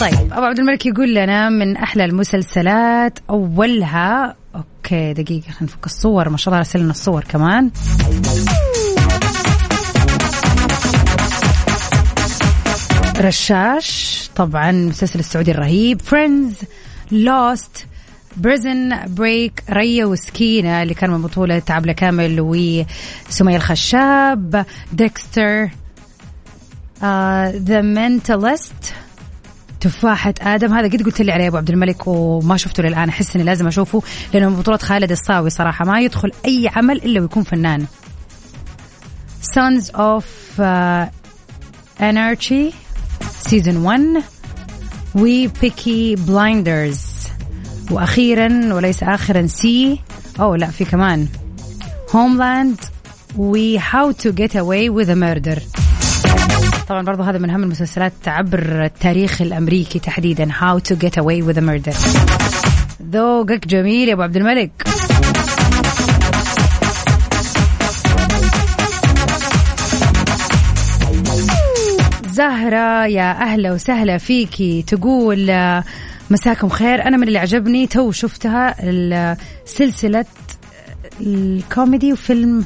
طيب 0.01 0.33
أبو 0.33 0.43
عبد 0.43 0.59
الملك 0.59 0.87
يقول 0.87 1.15
لنا 1.15 1.49
من 1.49 1.77
أحلى 1.77 2.05
المسلسلات 2.05 3.19
أولها. 3.31 4.37
okay 4.55 5.13
دقيقة 5.13 5.43
خلينا 5.43 5.63
نفك 5.63 5.87
الصور 5.87 6.29
ما 6.29 6.37
شاء 6.37 6.55
الله 6.55 6.61
رسل 6.61 6.81
لنا 6.81 6.91
الصور 6.91 7.25
كمان. 7.25 7.71
رشاش 13.19 14.31
طبعا 14.37 14.71
المسلسل 14.71 15.19
السعودي 15.19 15.51
الرهيب. 15.51 16.01
Friends 16.01 16.55
Lost 17.13 17.87
Prison 18.37 18.97
Break 19.07 19.63
ريا 19.71 20.05
وسكينة 20.05 20.83
اللي 20.83 20.95
كان 20.95 21.11
من 21.11 21.23
بطولة 21.23 21.63
عبلة 21.71 21.93
كامل 21.93 22.37
وسمية 22.41 23.57
الخشاب 23.57 24.67
Dexter 24.93 25.69
The 27.57 27.81
Mentalist 27.81 28.95
تفاحة 29.81 30.35
آدم. 30.41 30.75
هذا 30.75 30.89
قد 30.89 31.03
قلت 31.03 31.23
لي 31.23 31.33
عليه 31.33 31.49
أبو 31.49 31.57
عبد 31.57 31.71
الملك 31.71 32.07
وما 32.07 32.57
شفته 32.57 32.83
للآن. 32.83 33.09
أحس 33.09 33.37
إني 33.37 33.45
لازم 33.45 33.67
أشوفه 33.67 34.03
لأنه 34.35 34.49
من 34.49 34.57
بطولة 34.57 34.79
خالد 34.79 35.11
الصاوي 35.11 35.51
صراحة. 35.51 35.85
ما 35.85 36.01
يدخل 36.01 36.33
أي 36.45 36.71
عمل 36.77 36.97
إلا 36.97 37.21
ويكون 37.21 37.43
فنان. 37.43 37.87
Sons 39.43 39.91
of 39.91 40.25
uh, 40.59 41.07
Anarchy 42.01 42.75
Season 43.39 43.77
1 43.77 44.01
و 45.15 45.31
Peaky 45.31 46.15
Blinders 46.15 47.06
وأخيرا 47.91 48.75
وليس 48.75 49.03
اخرا 49.03 49.47
See. 49.47 50.01
أو 50.41 50.55
لا 50.55 50.67
في 50.67 50.85
كمان. 50.85 51.29
Homeland 52.15 52.77
و 53.37 54.11
How 54.11 54.23
to 54.23 54.31
Get 54.31 54.57
Away 54.57 54.89
with 54.89 55.15
Murder 55.15 55.63
طبعا 56.89 57.03
برضو 57.03 57.23
هذا 57.23 57.39
من 57.39 57.51
أهم 57.51 57.63
المسلسلات 57.63 58.13
عبر 58.27 58.85
التاريخ 58.85 59.43
الأمريكي 59.43 59.99
تحديدا. 59.99 60.49
How 60.59 60.79
to 60.79 60.95
Get 60.95 61.19
Away 61.19 61.43
with 61.43 61.61
Murder 61.61 61.93
ذوقك 63.13 63.67
جميل 63.67 64.09
يا 64.09 64.15
أبو 64.15 64.23
عبد 64.23 64.37
الملك. 64.37 64.71
زهرة 72.31 73.07
يا 73.07 73.43
أهلا 73.43 73.73
وسهلا 73.73 74.19
فيكي. 74.19 74.83
تقول 74.83 75.51
مساكم 76.31 76.69
خير. 76.69 77.07
أنا 77.07 77.17
من 77.17 77.29
اللي 77.29 77.39
عجبني 77.39 77.87
تو 77.87 78.13
شفتها 78.13 78.77
سلسلة 79.65 80.25
الكوميدي 81.21 82.13
وفيلم. 82.13 82.65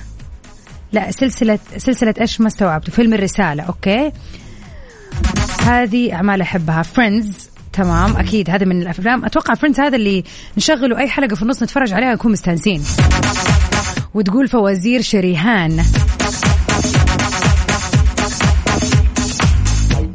لا 0.93 1.11
سلسلة 1.11 1.59
سلسلة 1.77 2.15
إيش 2.21 2.41
ما 2.41 2.47
استوعبت 2.47 2.91
فيلم 2.91 3.15
الرسالة. 3.15 3.63
okay. 3.63 4.13
هذه 5.63 6.15
أعمال 6.15 6.41
أحبها. 6.41 6.83
Friends 6.83 7.51
تمام. 7.73 8.17
أكيد. 8.17 8.51
هذا 8.51 8.65
من 8.65 8.83
الأفلام. 8.83 9.25
أتوقع 9.25 9.55
Friends 9.55 9.81
هذا 9.81 9.97
اللي 9.97 10.25
نشغله 10.57 10.99
أي 10.99 11.09
حلقة 11.09 11.35
في 11.35 11.43
النص 11.43 11.63
نتفرج 11.63 11.93
عليها 11.93 12.15
نكون 12.15 12.33
مستانسين. 12.33 12.83
وتقول 14.15 14.49
فوازير 14.49 15.03
شريهان. 15.03 15.85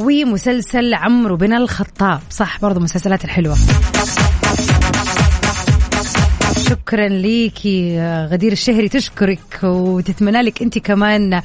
ومسلسل 0.05 0.93
عمرو 0.93 1.35
بن 1.35 1.53
الخطاب. 1.53 2.19
صح 2.29 2.59
برضو 2.61 2.79
مسلسلات 2.79 3.25
الحلوة. 3.25 3.57
شكرا 6.69 7.07
ليكي 7.07 7.99
غدير 8.31 8.51
الشهري. 8.51 8.89
تشكرك 8.89 9.63
وتتمنى 9.63 10.41
لك 10.41 10.61
أنت 10.61 10.77
كمان 10.77 11.41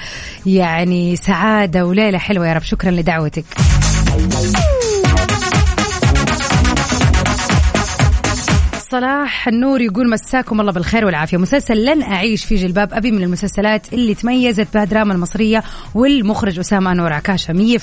يعني 0.47 1.17
سعادة 1.17 1.87
وليلة 1.87 2.19
حلوة 2.19 2.49
يا 2.49 2.53
رب. 2.53 2.63
شكرا 2.63 2.91
لدعوتك. 2.91 3.45
صلاح 8.91 9.49
النور 9.49 9.81
يقول 9.81 10.11
مساكم 10.11 10.61
الله 10.61 10.73
بالخير 10.73 11.05
والعافية. 11.05 11.37
مسلسل 11.37 11.85
لن 11.85 12.03
أعيش 12.03 12.45
في 12.45 12.55
جلباب 12.55 12.95
أبي 12.95 13.11
من 13.11 13.23
المسلسلات 13.23 13.93
اللي 13.93 14.15
تميزت 14.15 14.69
بها 14.75 14.83
الدراما 14.83 15.15
المصرية 15.15 15.63
والمخرج 15.95 16.59
أسامة 16.59 16.93
انور 16.93 17.13
عكاشة. 17.13 17.79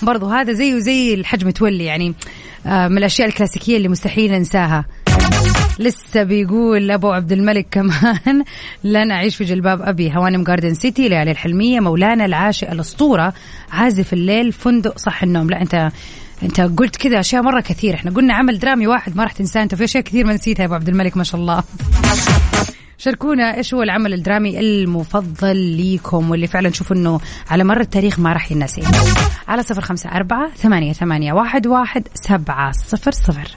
100% 0.00 0.04
برضو 0.04 0.26
هذا 0.26 0.52
زيه 0.52 0.78
زي 0.78 1.14
الحجم 1.14 1.50
تولي 1.50 1.84
يعني 1.84 2.14
آه، 2.66 2.88
من 2.88 2.98
الأشياء 2.98 3.28
الكلاسيكية 3.28 3.76
اللي 3.76 3.88
مستحيل 3.88 4.32
ننساها 4.32 4.84
لسه 5.78 6.22
بيقول 6.22 6.90
أبو 6.90 7.10
عبد 7.10 7.32
الملك 7.32 7.66
كمان 7.70 8.44
لن 8.84 9.10
أعيش 9.10 9.36
في 9.36 9.44
جلباب 9.44 9.82
أبي. 9.82 10.16
هوانم 10.16 10.44
جاردن 10.44 10.74
سيتي 10.74 11.08
ليالي 11.08 11.30
الحلمية 11.30 11.80
مولانا 11.80 12.24
العاشق 12.24 12.70
الأسطورة 12.70 13.32
عازف 13.72 14.12
الليل 14.12 14.52
فندق 14.52 14.98
صح 14.98 15.22
النوم. 15.22 15.50
لا 15.50 15.62
أنت 15.62 15.90
انت 16.42 16.60
قلت 16.60 16.96
كذا 16.96 17.20
أشياء 17.20 17.42
مرة 17.42 17.60
كثير 17.60 17.94
إحنا 17.94 18.10
قلنا 18.10 18.34
عمل 18.34 18.58
درامي 18.58 18.86
واحد 18.86 19.16
ما 19.16 19.22
راح 19.22 19.32
تنساه. 19.32 19.62
انت 19.62 19.74
في 19.74 19.84
أشياء 19.84 20.02
كثير 20.02 20.26
ما 20.26 20.32
نسيتها 20.34 20.62
يا 20.62 20.66
أبو 20.66 20.74
عبد 20.74 20.88
الملك 20.88 21.16
ما 21.16 21.24
شاء 21.24 21.40
الله. 21.40 21.62
شاركونا 22.98 23.56
إيش 23.56 23.74
هو 23.74 23.82
العمل 23.82 24.14
الدرامي 24.14 24.60
المفضل 24.60 25.56
ليكم 25.56 26.30
واللي 26.30 26.46
فعلا 26.46 26.68
تشوفوا 26.68 26.96
إنه 26.96 27.20
على 27.50 27.64
مر 27.64 27.80
التاريخ 27.80 28.18
ما 28.18 28.32
راح 28.32 28.52
ينسى. 28.52 28.82
على 29.48 29.62
صفر 29.62 29.80
خمسة 29.80 30.10
أربعة 30.10 30.50
ثمانية, 30.56 30.92
ثمانية 30.92 31.32
واحد, 31.32 31.66
واحد 31.66 32.08
سبعة 32.14 32.72
صفر 32.72 33.12
صفر. 33.12 33.48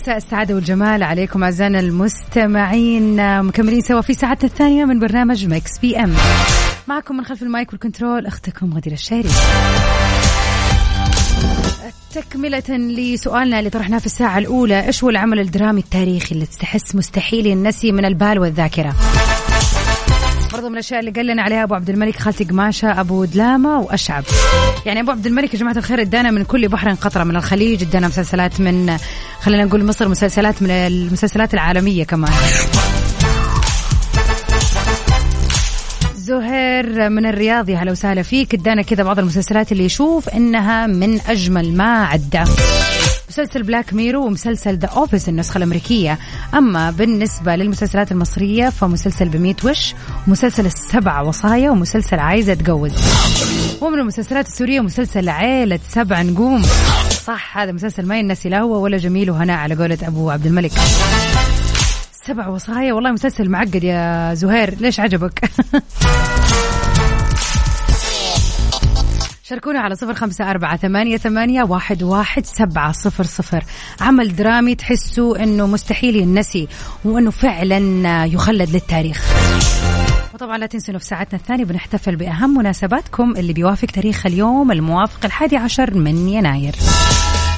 مساء 0.00 0.16
السعادة 0.16 0.54
والجمال 0.54 1.02
عليكم 1.02 1.44
أعزائنا 1.44 1.80
المستمعين. 1.80 3.42
مكملين 3.42 3.80
سوا 3.80 4.00
في 4.00 4.14
ساعتنا 4.14 4.50
الثانية 4.50 4.84
من 4.84 4.98
برنامج 4.98 5.46
Mix 5.46 5.78
PM. 5.78 6.14
معكم 6.88 7.16
من 7.16 7.24
خلف 7.24 7.42
ال 7.42 7.50
mic 7.50 7.72
وال 7.72 7.84
control 7.84 8.26
أختكم 8.26 8.74
غدير 8.74 8.92
الشهري. 8.92 9.28
تكملة 12.14 12.62
لسؤالنا 12.68 13.58
اللي 13.58 13.70
طرحناه 13.70 13.98
في 13.98 14.06
الساعة 14.06 14.38
الأولى 14.38 14.86
إيش 14.86 15.04
هو 15.04 15.10
العمل 15.10 15.40
الدرامي 15.40 15.80
التاريخي 15.80 16.34
اللي 16.34 16.46
تحس 16.46 16.94
مستحيل 16.94 17.46
ينسى 17.46 17.92
من 17.92 18.04
البال 18.04 18.38
والذاكرة؟ 18.38 18.94
برضو 20.60 20.68
من 20.70 20.74
الأشياء 20.74 21.00
اللي 21.00 21.10
قال 21.10 21.26
لنا 21.26 21.42
عليها 21.42 21.62
أبو 21.62 21.74
عبد 21.74 21.90
الملك 21.90 22.16
خالتي 22.16 22.44
قماشة 22.44 23.00
أبو 23.00 23.24
دلامة 23.24 23.80
وأشعب. 23.80 24.24
يعني 24.86 25.00
أبو 25.00 25.10
عبد 25.10 25.26
الملك 25.26 25.54
يا 25.54 25.58
جماعة 25.58 25.76
الخير 25.76 26.00
ادانا 26.00 26.30
من 26.30 26.44
كل 26.44 26.68
بحر 26.68 26.90
قطرة 26.90 27.24
من 27.24 27.36
الخليج 27.36 27.82
ادانا 27.82 28.08
مسلسلات 28.08 28.60
من 28.60 28.96
خلينا 29.40 29.64
نقول 29.64 29.84
مصر 29.84 30.08
مسلسلات 30.08 30.62
من 30.62 30.70
المسلسلات 30.70 31.54
العالمية 31.54 32.04
كمان. 32.04 32.32
زهير 36.16 37.10
من 37.10 37.26
الرياض 37.26 37.68
يا 37.68 37.76
هلا 37.76 37.90
وسهلا 37.90 38.22
فيك. 38.22 38.54
ادانا 38.54 38.82
كذا 38.82 39.02
بعض 39.02 39.18
المسلسلات 39.18 39.72
اللي 39.72 39.84
يشوف 39.84 40.28
إنها 40.28 40.86
من 40.86 41.20
أجمل 41.20 41.76
ما 41.76 42.04
عدى. 42.04 42.44
مسلسل 43.30 43.62
Black 43.62 43.94
Mirror 43.94 44.26
ومسلسل 44.26 44.76
The 44.76 44.88
Office 44.88 45.28
النسخة 45.28 45.58
الأمريكية. 45.58 46.18
أما 46.54 46.90
بالنسبة 46.90 47.56
للمسلسلات 47.56 48.12
المصرية 48.12 48.68
فمسلسل 48.68 49.28
بميت 49.28 49.64
وش 49.64 49.94
ومسلسل 50.26 50.66
السبع 50.66 51.20
وصايا 51.20 51.70
ومسلسل 51.70 52.18
عايزة 52.18 52.52
أتجوز 52.52 52.92
ومن 53.80 53.98
المسلسلات 53.98 54.46
السورية 54.46 54.80
مسلسل 54.80 55.28
عيلة 55.28 55.78
سبع 55.88 56.22
نجوم. 56.22 56.62
صح 57.24 57.58
هذا 57.58 57.72
مسلسل 57.72 58.06
ما 58.06 58.18
ينسى 58.18 58.48
لا 58.48 58.60
هو 58.60 58.82
ولا 58.82 58.96
جميل 58.96 59.30
وهناء 59.30 59.56
على 59.56 59.74
قولة 59.74 59.98
أبو 60.02 60.30
عبد 60.30 60.46
الملك. 60.46 60.72
سبع 62.26 62.48
وصايا 62.48 62.92
والله 62.92 63.10
مسلسل 63.12 63.48
معقد 63.48 63.84
يا 63.84 64.34
زهير 64.34 64.74
ليش 64.80 65.00
عجبك؟ 65.00 65.40
شاركونا 69.50 69.80
على 69.80 69.94
صفر 69.94 70.14
خمسة 70.14 70.50
أربعة 70.50 70.76
ثمانية, 70.76 71.16
ثمانية 71.16 71.62
واحد, 71.62 72.02
واحد 72.02 72.46
سبعة 72.46 72.92
صفر 72.92 73.24
صفر. 73.24 73.64
عمل 74.00 74.36
درامي 74.36 74.74
تحسوا 74.74 75.42
أنه 75.42 75.66
مستحيل 75.66 76.16
ينسي 76.16 76.68
وأنه 77.04 77.30
فعلا 77.30 78.24
يخلد 78.24 78.70
للتاريخ. 78.70 79.24
وطبعا 80.34 80.58
لا 80.58 80.66
تنسوا 80.66 80.98
في 80.98 81.04
ساعتنا 81.04 81.40
الثانية 81.40 81.64
بنحتفل 81.64 82.16
بأهم 82.16 82.58
مناسباتكم 82.58 83.36
اللي 83.36 83.52
بيوافق 83.52 83.88
تاريخ 83.88 84.26
اليوم 84.26 84.72
الموافق 84.72 85.24
الحادي 85.24 85.56
عشر 85.56 85.94
من 85.94 86.28
يناير. 86.28 86.74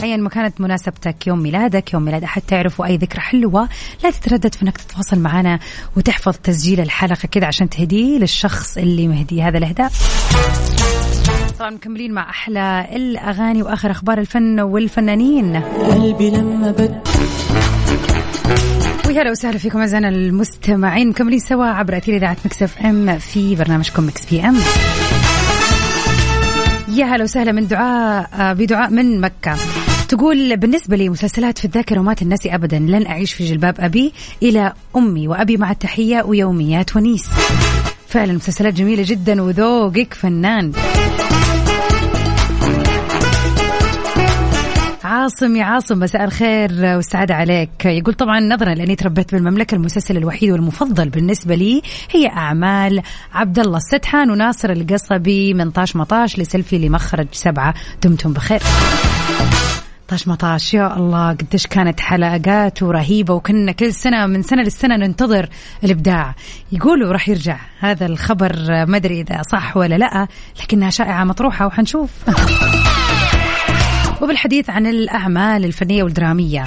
ايا 0.03 0.17
ما 0.17 0.29
كانت 0.29 0.61
مناسبتك 0.61 1.27
يوم 1.27 1.39
ميلادك 1.39 1.95
يوم 1.95 2.03
ميلاد 2.03 2.25
أحد 2.25 2.43
تعرفه 2.43 2.87
أي 2.87 2.97
ذكرى 2.97 3.21
حلوة 3.21 3.69
لا 4.05 4.11
تتردد 4.11 4.55
في 4.55 4.63
إنك 4.63 4.77
تتواصل 4.77 5.19
معنا 5.19 5.59
وتحفظ 5.97 6.37
تسجيل 6.43 6.81
الحلقة 6.81 7.29
كذا 7.31 7.47
عشان 7.47 7.69
تهديه 7.69 8.19
للشخص 8.19 8.79
اللي 8.79 9.09
مهدي 9.09 9.43
هذا 9.43 9.59
الاهداء 9.59 9.93
طبعا 11.63 11.75
مكملين 11.75 12.13
مع 12.13 12.31
أحلى 12.31 12.87
الأغاني 12.97 13.63
وآخر 13.63 13.91
أخبار 13.91 14.19
الفن 14.19 14.61
والفنانين. 14.61 15.57
قلبي 15.57 16.31
لما 16.31 16.71
بد 16.71 17.09
ويا 19.07 19.19
هلا 19.19 19.31
وسهلا 19.31 19.59
فيكم 19.59 19.79
أعزائنا 19.79 20.09
المستمعين. 20.09 21.09
مكملين 21.09 21.39
سوا 21.39 21.65
عبر 21.65 21.97
أثير 21.97 22.17
إذاعة 22.17 22.37
Mix 22.45 22.79
FM 22.79 23.19
في 23.19 23.55
برنامجكم 23.55 24.07
Mix 24.07 24.31
PM. 24.31 24.57
يا 26.89 27.05
هلا 27.05 27.23
وسهلا 27.23 27.53
من 27.53 27.67
دعاء 27.67 28.31
آه، 28.35 28.53
بدعاء 28.53 28.91
من 28.91 29.21
مكة. 29.21 29.57
تقول 30.09 30.57
بالنسبة 30.57 30.97
لي 30.97 31.09
مسلسلات 31.09 31.59
في 31.59 31.65
الذاكرة 31.65 32.01
وما 32.01 32.15
تنسي 32.15 32.55
أبدا 32.55 32.79
لن 32.79 33.07
أعيش 33.07 33.33
في 33.33 33.45
جلباب 33.45 33.75
أبي 33.81 34.13
إلى 34.43 34.73
أمي 34.97 35.29
وأبي 35.29 35.57
مع 35.57 35.71
التحية 35.71 36.23
ويوميات 36.23 36.97
ونيس. 36.97 37.31
فعلا 38.09 38.33
مسلسلات 38.33 38.75
جميلة 38.75 39.05
جدا 39.07 39.43
وذوقك 39.43 40.15
فنان. 40.15 40.73
عاصم 45.23 45.57
يا 45.57 45.65
عاصم 45.65 45.99
مساء 45.99 46.25
الخير 46.25 46.71
والسعادة 46.73 47.35
عليك. 47.35 47.85
يقول 47.85 48.15
طبعا 48.15 48.41
نظرا 48.41 48.75
لأني 48.75 48.97
تربيت 48.97 49.35
بالمملكة 49.35 49.75
المسلسل 49.75 50.17
الوحيد 50.17 50.51
والمفضل 50.51 51.09
بالنسبة 51.09 51.55
لي 51.55 51.83
هي 52.11 52.27
أعمال 52.29 53.03
عبد 53.33 53.59
الله 53.59 53.77
السدحان 53.77 54.31
وناصر 54.31 54.71
القصبي 54.71 55.55
من 55.55 55.71
طاش 55.71 55.97
مطاش 55.97 56.39
لسلفي 56.39 56.79
لمخرج 56.79 57.27
سبعة 57.33 57.75
دمتم 58.03 58.33
بخير. 58.33 58.63
طاش 60.09 60.29
مطاش 60.29 60.75
يا 60.75 60.97
الله 60.97 61.29
قديش 61.29 61.67
كانت 61.67 62.01
حلقات 62.01 62.83
رهيبة 62.83 63.35
وكنا 63.35 63.73
كل 63.73 63.95
سنة 63.95 64.27
من 64.27 64.43
سنة 64.43 64.63
للسنة 64.63 64.97
ننتظر 64.97 65.49
الإبداع. 65.85 66.35
يقولوا 66.73 67.13
راح 67.13 67.29
يرجع. 67.29 67.59
هذا 67.81 68.07
الخبر 68.07 68.57
ما 68.69 68.97
أدري 68.97 69.21
إذا 69.21 69.43
صح 69.43 69.77
ولا 69.77 69.95
لأ 69.95 70.29
لكنها 70.63 70.91
شائعة 70.91 71.25
مطروحة 71.25 71.67
وحنشوف. 71.67 72.11
وبالحديث 74.23 74.71
عن 74.71 74.87
الأعمال 74.87 75.65
الفنية 75.65 76.03
والدرامية. 76.03 76.65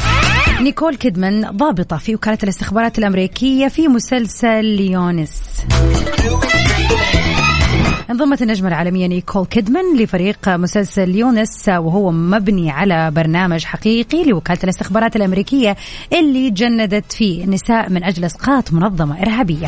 نيكول 0.61 0.95
كيدمان 0.95 1.49
ضابطة 1.51 1.97
في 1.97 2.15
وكالة 2.15 2.37
الاستخبارات 2.43 2.99
الأمريكية 2.99 3.67
في 3.67 3.87
مسلسل 3.87 4.65
Lioness 4.65 5.41
انضمت 8.09 8.41
النجمة 8.41 8.67
العالمية 8.67 9.07
نيكول 9.07 9.45
كيدمان 9.45 9.97
لفريق 9.97 10.49
مسلسل 10.49 11.15
Lioness 11.15 11.69
وهو 11.69 12.11
مبني 12.11 12.71
على 12.71 13.11
برنامج 13.11 13.63
حقيقي 13.65 14.23
لوكالة 14.23 14.59
الاستخبارات 14.63 15.15
الأمريكية 15.15 15.75
اللي 16.13 16.49
جندت 16.49 17.13
فيه 17.13 17.45
نساء 17.45 17.89
من 17.89 18.03
أجل 18.03 18.25
إسقاط 18.25 18.73
منظمة 18.73 19.21
إرهابية. 19.21 19.67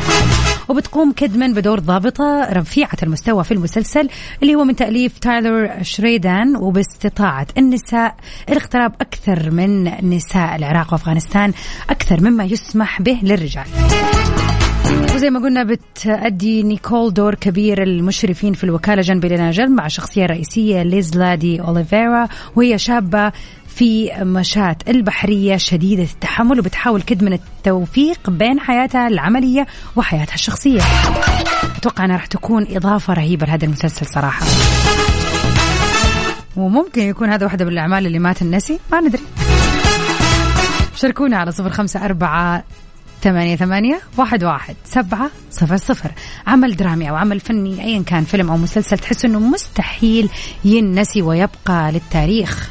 وبتقوم 0.68 1.12
كيدمان 1.12 1.54
بدور 1.54 1.80
ضابطة 1.80 2.48
رفيعة 2.52 2.96
المستوى 3.02 3.44
في 3.44 3.52
المسلسل 3.52 4.08
اللي 4.42 4.54
هو 4.54 4.64
من 4.64 4.76
تأليف 4.76 5.18
تايلر 5.18 5.82
شريدان 5.82 6.56
وباستطاعة 6.56 7.46
النساء 7.58 8.14
الاقتراب 8.48 8.92
أكثر 9.00 9.50
من 9.50 9.84
نساء 10.10 10.56
العراق 10.56 10.92
وأفغانستان 10.92 11.52
أكثر 11.90 12.20
مما 12.20 12.44
يسمح 12.44 13.02
به 13.02 13.18
للرجال. 13.22 13.66
وزي 15.14 15.30
ما 15.30 15.40
قلنا 15.40 15.62
بتأدي 15.62 16.62
نيكول 16.62 17.12
دور 17.14 17.34
كبير 17.34 17.82
المشرفين 17.82 18.52
في 18.52 18.64
الوكالة 18.64 19.02
جنب 19.02 19.26
جنب 19.26 19.70
مع 19.70 19.88
شخصية 19.88 20.26
رئيسية 20.26 20.82
ليز 20.82 21.16
لادي 21.16 21.60
أوليفيرا 21.60 22.28
وهي 22.56 22.78
شابة 22.78 23.32
في 23.78 24.12
مشاة 24.24 24.76
البحرية 24.88 25.56
شديدة 25.56 26.02
التحمل 26.02 26.58
وبتحاول 26.58 27.02
كد 27.02 27.24
من 27.24 27.32
التوفيق 27.32 28.30
بين 28.30 28.60
حياتها 28.60 29.08
العملية 29.08 29.66
وحياتها 29.96 30.34
الشخصية. 30.34 30.80
أتوقع 31.76 32.04
أنها 32.04 32.16
راح 32.16 32.26
تكون 32.26 32.66
إضافة 32.76 33.14
رهيبة 33.14 33.46
لهذا 33.46 33.64
المسلسل 33.64 34.06
صراحة. 34.06 34.46
وممكن 36.56 37.02
يكون 37.02 37.30
هذا 37.30 37.46
واحدة 37.46 37.64
من 37.64 37.72
الأعمال 37.72 38.06
اللي 38.06 38.18
ما 38.18 38.32
تنسى 38.32 38.78
ما 38.92 39.00
ندري. 39.00 39.22
شاركونا 40.96 41.36
على 41.36 41.52
صفر 41.52 41.70
خمسة 41.70 42.04
أربعة 42.04 42.64
ثمانية 43.22 43.56
ثمانية 43.56 44.00
واحد 44.16 44.44
واحد 44.44 44.76
سبعة 44.84 45.30
صفر 45.50 45.76
صفر. 45.76 46.10
عمل 46.46 46.76
درامي 46.76 47.10
أو 47.10 47.16
عمل 47.16 47.40
فني 47.40 47.84
أيا 47.84 48.02
كان 48.02 48.24
فيلم 48.24 48.50
أو 48.50 48.56
مسلسل 48.56 48.98
تحس 48.98 49.24
أنه 49.24 49.38
مستحيل 49.38 50.28
ينسى 50.64 51.22
ويبقى 51.22 51.92
للتاريخ. 51.92 52.70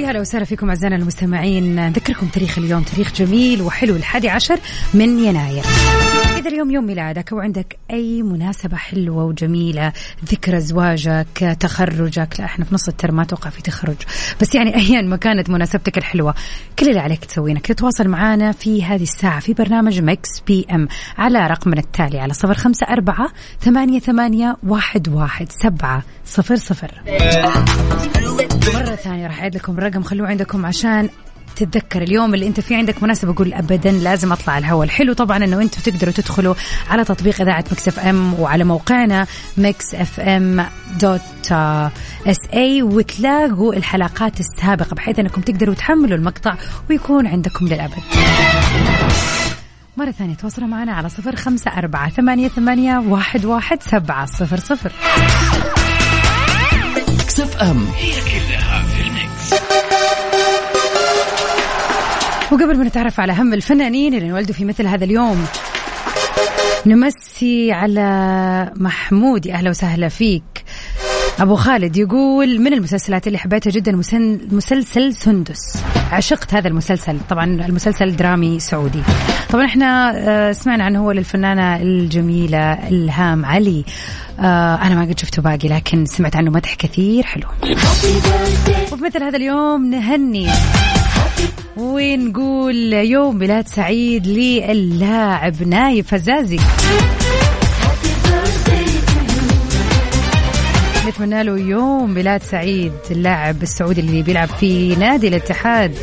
ويا 0.00 0.10
هلا 0.10 0.20
وسهلا 0.20 0.44
فيكم 0.44 0.68
أعزائنا 0.68 0.96
المستمعين. 0.96 1.76
نذكركم 1.76 2.26
تاريخ 2.26 2.58
اليوم 2.58 2.82
تاريخ 2.82 3.12
جميل 3.12 3.62
وحلو 3.62 3.96
الحادي 3.96 4.28
عشر 4.28 4.58
من 4.94 5.18
يناير. 5.18 5.64
إذا 6.38 6.48
اليوم 6.48 6.70
يوم 6.70 6.86
ميلادك 6.86 7.32
أو 7.32 7.40
عندك 7.40 7.78
أي 7.90 8.22
مناسبة 8.22 8.76
حلوة 8.76 9.24
وجميلة 9.24 9.92
ذكرى 10.32 10.60
زواجك 10.60 11.56
تخرجك 11.60 12.34
لا 12.38 12.44
إحنا 12.44 12.64
في 12.64 12.74
نص 12.74 12.88
ال 12.88 12.94
term 12.94 13.16
ما 13.16 13.24
توقع 13.24 13.50
في 13.50 13.62
تخرج. 13.62 13.96
بس 14.40 14.54
يعني 14.54 14.74
أيا 14.74 15.02
ما 15.02 15.16
كانت 15.16 15.50
مناسبتك 15.50 15.98
الحلوة 15.98 16.34
كل 16.78 16.88
اللي 16.88 17.00
عليك 17.00 17.24
تسويه 17.24 17.52
إنك 17.52 17.66
تتواصل 17.66 18.08
معنا 18.08 18.52
في 18.52 18.84
هذه 18.84 19.02
الساعة 19.02 19.40
في 19.40 19.52
برنامج 19.52 20.00
Mix 20.00 20.40
PM 20.46 20.88
على 21.18 21.46
رقمنا 21.46 21.80
التالي 21.80 22.20
على 22.20 22.32
صفر 22.32 22.54
خمسة 22.54 22.86
أربعة 22.86 23.28
ثمانية, 23.60 24.00
ثمانية 24.00 24.56
واحد, 24.62 25.08
واحد 25.08 25.52
سبعة 25.52 26.02
صفر 26.30 26.56
صفر. 26.56 26.90
مرة 28.74 28.94
ثانية 28.94 29.26
راح 29.26 29.40
أعيد 29.40 29.54
لكم 29.54 29.78
الرقم 29.78 30.02
خلوه 30.02 30.28
عندكم 30.28 30.66
عشان 30.66 31.08
تتذكر 31.56 32.02
اليوم 32.02 32.34
اللي 32.34 32.46
أنت 32.46 32.60
فيه 32.60 32.76
عندك 32.76 33.02
مناسبة 33.02 33.34
قول 33.36 33.54
ابدا 33.54 33.90
لازم 33.90 34.32
أطلع 34.32 34.58
الهواء. 34.58 34.84
الحلو 34.84 35.12
طبعا 35.12 35.36
إنه 35.36 35.60
أنتم 35.62 35.80
تقدروا 35.80 36.12
تدخلوا 36.12 36.54
على 36.90 37.04
تطبيق 37.04 37.40
إذاعة 37.40 37.64
مكس 37.72 37.88
إف 37.88 37.98
إم 37.98 38.34
وعلى 38.34 38.64
موقعنا 38.64 39.26
مكس 39.56 39.94
اف 39.94 40.20
ام 40.20 40.66
دوت 41.00 41.52
اس 42.26 42.36
اي 42.54 42.82
وتلاقوا 42.82 43.74
الحلقات 43.74 44.40
السابقة 44.40 44.94
بحيث 44.94 45.18
إنكم 45.18 45.40
تقدروا 45.40 45.74
تحملوا 45.74 46.18
المقطع 46.18 46.54
ويكون 46.90 47.26
عندكم 47.26 47.68
للأبد. 47.68 48.02
مرة 49.96 50.10
ثانية 50.10 50.34
تواصلوا 50.34 50.68
معنا 50.68 50.92
على 50.92 51.08
صفر 51.08 51.36
خمسة 51.36 51.70
أربعة 51.70 52.10
ثمانية, 52.10 52.48
ثمانية 52.48 52.98
واحد, 52.98 53.44
واحد 53.44 53.82
سبعة 53.82 54.26
صفر 54.26 54.56
صفر. 54.56 54.92
ميكس 57.40 57.54
أف 57.54 57.62
أم. 57.62 57.86
هي 57.96 58.10
كلها 58.12 58.82
في 58.82 59.02
الميكس. 59.02 59.52
وقبل 62.52 62.78
ما 62.78 62.84
نتعرف 62.84 63.20
على 63.20 63.32
أهم 63.32 63.54
الفنانين 63.54 64.14
اللي 64.14 64.26
انولدوا 64.26 64.54
في 64.54 64.64
مثل 64.64 64.86
هذا 64.86 65.04
اليوم 65.04 65.46
نمسي 66.86 67.72
على 67.72 68.72
محمود 68.76 69.46
يا 69.46 69.54
أهلا 69.54 69.70
وسهلا 69.70 70.08
فيك. 70.08 70.42
أبو 71.40 71.56
خالد 71.56 71.96
يقول 71.96 72.60
من 72.60 72.72
المسلسلات 72.72 73.26
اللي 73.26 73.38
حبيتها 73.38 73.70
جدا 73.70 73.92
مسلسل 74.52 75.14
سندس. 75.14 75.58
عشقت 76.12 76.54
هذا 76.54 76.68
المسلسل. 76.68 77.18
طبعا 77.28 77.44
المسلسل 77.44 78.16
درامي 78.16 78.60
سعودي. 78.60 79.02
طبعا 79.50 79.64
إحنا 79.64 80.12
آه، 80.16 80.52
سمعنا 80.52 80.84
عنه 80.84 81.00
هو 81.00 81.12
للفنانة 81.12 81.76
الجميلة 81.76 82.72
إلهام 82.72 83.44
علي. 83.44 83.84
آه 84.40 84.74
أنا 84.74 84.94
ما 84.94 85.02
قد 85.02 85.18
شفته 85.18 85.42
باقي 85.42 85.68
لكن 85.68 86.04
سمعت 86.06 86.36
عنه 86.36 86.50
مدح 86.50 86.74
كثير. 86.74 87.24
حلو. 87.24 87.46
وفي 88.92 89.04
مثل 89.04 89.22
هذا 89.22 89.36
اليوم 89.36 89.90
نهني 89.90 90.48
ونقول 91.76 92.92
يوم 92.92 93.36
ميلاد 93.36 93.68
سعيد 93.68 94.26
للاعب 94.26 95.62
نايف 95.62 96.08
فزازي 96.08 96.58
نتمنى 101.20 101.42
له 101.42 101.58
يوم 101.58 102.14
ميلاد 102.14 102.42
سعيد 102.42 102.92
اللاعب 103.10 103.62
السعودي 103.62 104.00
اللي 104.00 104.22
بيلعب 104.22 104.48
في 104.48 104.96
نادي 104.96 105.28
الاتحاد. 105.28 105.94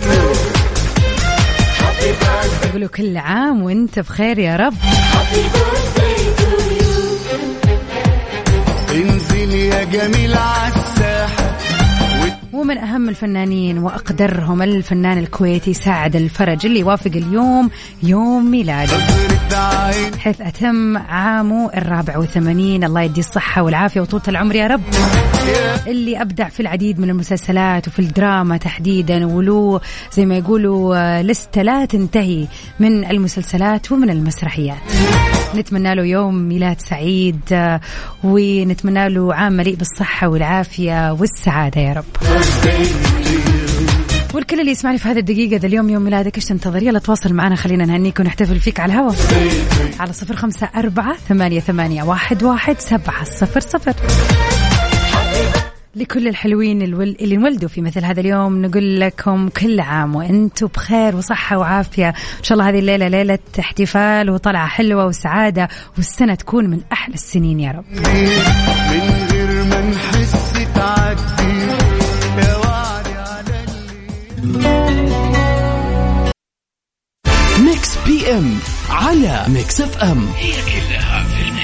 يقولوا 2.70 2.88
كل 2.90 3.18
عام 3.18 3.64
وانت 3.64 4.00
بخير 4.00 4.40
يا 4.40 4.56
رب. 4.56 4.74
انزل 8.92 9.54
يا 9.54 9.84
جميل 9.84 10.34
عالساحة 10.34 11.47
ومن 12.54 12.78
أهم 12.78 13.10
الفنانين 13.10 13.78
وأقدرهم 13.78 14.62
الفنان 14.62 15.18
الكويتي 15.18 15.74
سعد 15.74 16.16
الفرج 16.16 16.66
اللي 16.66 16.80
يوافق 16.80 17.12
اليوم 17.16 17.70
يوم 18.04 18.52
ميلاده 18.52 18.98
حيث 20.20 20.42
أتم 20.42 20.98
عامه 20.98 21.70
الرابع 21.78 22.18
والثمانين 22.18 22.84
الله 22.84 23.02
يدي 23.02 23.20
الصحة 23.20 23.62
والعافية 23.62 24.02
وطولة 24.02 24.24
العمر 24.28 24.56
يا 24.56 24.68
رب. 24.68 24.82
اللي 25.88 26.22
أبدع 26.22 26.50
في 26.50 26.60
العديد 26.60 27.00
من 27.00 27.10
المسلسلات 27.10 27.88
وفي 27.88 28.00
الدراما 28.00 28.58
تحديدا 28.58 29.26
ولو 29.26 29.80
زي 30.14 30.26
ما 30.26 30.38
يقولوا 30.38 31.22
لستة 31.22 31.62
لا 31.62 31.86
تنتهي 31.86 32.48
من 32.80 33.06
المسلسلات 33.06 33.92
ومن 33.92 34.10
المسرحيات. 34.10 34.78
نتمنى 35.56 35.96
له 35.96 36.04
يوم 36.06 36.36
ميلاد 36.36 36.82
سعيد 36.82 37.80
ونتمنى 38.24 39.10
له 39.10 39.34
عام 39.34 39.54
مليء 39.54 39.76
بالصحة 39.76 40.28
والعافية 40.28 41.12
والسعادة 41.12 41.82
يا 41.82 41.94
رب. 41.94 42.06
والكل 44.34 44.60
اللي 44.60 44.72
يسمعني 44.72 44.98
في 44.98 45.08
هذه 45.08 45.20
الدقيقة 45.20 45.58
ذا 45.58 45.68
اليوم 45.68 45.90
يوم 45.90 46.04
ميلادك 46.04 46.36
إيش 46.36 46.46
تنتظر؟ 46.46 46.84
يلا 46.84 47.00
تواصل 47.00 47.34
معنا 47.34 47.56
خلينا 47.56 47.86
نهنيك 47.86 48.20
ونحتفل 48.20 48.60
فيك 48.60 48.80
على 48.80 48.94
الهواء. 48.94 49.16
على 50.00 50.14
صفر 50.14 50.36
خمسة 50.36 50.70
أربعة 50.76 51.16
ثمانية, 51.30 51.60
ثمانية 51.60 52.04
واحد, 52.04 52.44
واحد 52.44 52.80
سبعة 52.80 53.24
صفر 53.24 53.60
صفر. 53.60 53.94
لكل 55.98 56.28
الحلوين 56.28 56.82
اللي 56.82 57.36
انولدوا 57.36 57.70
في 57.70 57.82
مثل 57.82 58.06
هذا 58.06 58.20
اليوم 58.22 58.62
نقول 58.66 59.00
لكم 59.00 59.50
كل 59.50 59.80
عام 59.80 60.16
وأنتم 60.16 60.68
بخير 60.68 61.16
وصحة 61.16 61.58
وعافية. 61.58 62.08
إن 62.10 62.44
شاء 62.44 62.58
الله 62.58 62.70
هذه 62.70 62.80
الليلة 62.80 63.08
ليلة 63.08 63.40
احتفال 63.60 64.30
وطلعة 64.30 64.68
حلوة 64.68 65.06
وسعادة 65.06 65.68
والسنة 65.98 66.36
تكون 66.36 66.70
من 66.70 66.82
أحلى 66.92 67.14
السنين 67.14 67.60
يا 67.60 67.72
رب. 67.72 67.86
من 67.92 69.28
غير 69.32 69.64
ما 69.64 69.82
نحس 69.82 70.54
تعدي 70.76 71.68
ميكس 77.60 77.98
بي 78.06 78.32
ام 78.32 78.58
على 78.90 79.46
ميكس 79.48 79.82
اف 79.82 79.98
ام 79.98 80.28
هي 80.38 80.52
كلها 80.52 81.24
في 81.24 81.57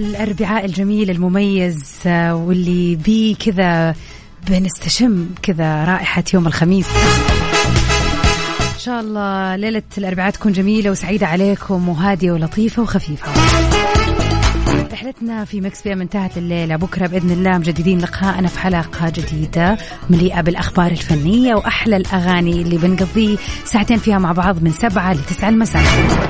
الأربعاء 0.00 0.64
الجميل 0.64 1.10
المميز 1.10 1.84
آه، 2.06 2.34
واللي 2.34 2.96
بيه 2.96 3.34
كذا 3.34 3.94
بنستشم 4.50 5.26
كذا 5.42 5.84
رائحة 5.84 6.24
يوم 6.34 6.46
الخميس. 6.46 6.86
إن 8.74 8.78
شاء 8.78 9.00
الله 9.00 9.56
ليلة 9.56 9.82
الأربعاء 9.98 10.30
تكون 10.30 10.52
جميلة 10.52 10.90
وسعيدة 10.90 11.26
عليكم 11.26 11.88
وهادية 11.88 12.32
ولطيفة 12.32 12.82
وخفيفة. 12.82 13.32
رحلتنا 15.00 15.44
في 15.44 15.60
مكس 15.60 15.82
بي 15.82 15.92
انتهت 15.92 16.38
الليلة. 16.38 16.76
بكرة 16.76 17.06
بإذن 17.06 17.30
الله 17.30 17.58
مجددين 17.58 17.98
لقاءنا 17.98 18.48
في 18.48 18.58
حلقة 18.58 19.08
جديدة 19.08 19.78
مليئة 20.10 20.40
بالأخبار 20.40 20.90
الفنية 20.90 21.54
وأحلى 21.54 21.96
الأغاني 21.96 22.62
اللي 22.62 22.78
بنقضيه 22.78 23.36
ساعتين 23.64 23.98
فيها 23.98 24.18
مع 24.18 24.32
بعض 24.32 24.62
من 24.62 24.70
سبعة 24.70 25.12
لتسعة 25.12 25.48
المساء. 25.48 25.82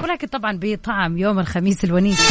ولكن 0.05 0.27
طبعا 0.27 0.59
بطعم 0.63 1.19
يوم 1.19 1.39
الخميس 1.39 1.85
الونيس. 1.85 2.31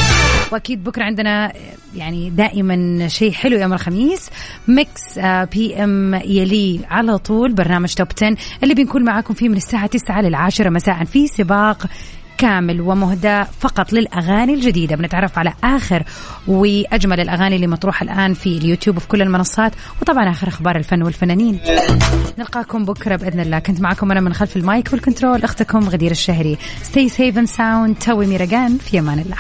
وأكيد 0.52 0.84
بكرة 0.84 1.04
عندنا 1.04 1.54
يعني 1.96 2.30
دائما 2.30 3.08
شيء 3.08 3.32
حلو 3.32 3.58
يوم 3.58 3.74
الخميس. 3.74 4.30
ميكس 4.68 5.20
بي 5.54 5.84
إم 5.84 6.16
يلي 6.16 6.80
على 6.90 7.18
طول 7.18 7.54
برنامج 7.54 7.94
توب 7.94 8.08
10 8.18 8.38
اللي 8.64 8.74
بنكون 8.74 9.04
معاكم 9.04 9.34
فيه 9.34 9.50
من 9.50 9.58
الساعة 9.58 9.88
9 9.88 10.22
للعاشرة 10.22 10.70
مساء 10.70 11.04
في 11.04 11.28
سباق 11.28 11.86
كامل 12.40 12.82
ومهدى 12.82 13.44
فقط 13.60 13.94
للأغاني 13.94 14.54
الجديدة. 14.54 14.96
بنتعرف 14.96 15.40
على 15.40 15.54
آخر 15.64 16.04
وأجمل 16.48 17.20
الأغاني 17.20 17.56
اللي 17.56 17.68
مطروحة 17.68 18.04
الآن 18.04 18.34
في 18.34 18.58
اليوتيوب 18.58 18.98
وفي 18.98 19.08
كل 19.08 19.22
المنصات 19.22 19.74
وطبعا 20.02 20.30
آخر 20.30 20.48
أخبار 20.48 20.76
الفن 20.76 21.04
والفنانين. 21.04 21.60
نلقاكم 22.40 22.86
بكرة 22.86 23.16
بإذن 23.16 23.40
الله. 23.40 23.60
كنت 23.60 23.82
معكم 23.82 24.12
أنا 24.12 24.22
من 24.22 24.34
خلف 24.34 24.58
المايك 24.58 24.90
والكنترول 24.94 25.44
أختكم 25.44 25.90
غدير 25.90 26.12
الشهري. 26.12 26.58
ستي 26.82 27.10
سيفن 27.10 27.46
ساوند 27.46 27.96
توي 27.96 28.28
ميرجان 28.28 28.78
في 28.78 29.00
أمان 29.00 29.20
الله. 29.20 29.38